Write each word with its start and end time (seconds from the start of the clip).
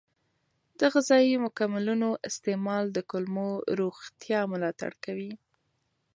د 0.79 0.81
غذایي 0.93 1.35
مکملونو 1.45 2.09
استعمال 2.29 2.83
د 2.91 2.97
کولمو 3.11 3.49
روغتیا 3.79 4.39
ملاتړ 4.53 4.91
کوي. 5.05 5.31